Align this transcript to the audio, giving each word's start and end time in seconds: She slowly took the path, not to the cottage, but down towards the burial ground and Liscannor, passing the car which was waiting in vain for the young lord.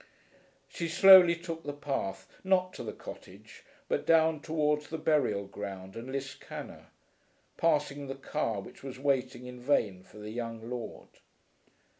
She 0.67 0.87
slowly 0.87 1.35
took 1.35 1.63
the 1.63 1.73
path, 1.73 2.27
not 2.43 2.73
to 2.73 2.81
the 2.83 2.91
cottage, 2.91 3.63
but 3.87 4.07
down 4.07 4.39
towards 4.39 4.87
the 4.89 4.97
burial 4.97 5.45
ground 5.45 5.95
and 5.95 6.11
Liscannor, 6.11 6.87
passing 7.55 8.07
the 8.07 8.15
car 8.15 8.61
which 8.61 8.81
was 8.81 8.97
waiting 8.97 9.45
in 9.45 9.59
vain 9.61 10.01
for 10.01 10.17
the 10.17 10.31
young 10.31 10.67
lord. 10.71 11.09